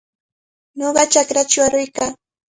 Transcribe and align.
Nuna 0.77 1.03
chakrachaw 1.11 1.63
aruykan. 1.67 2.11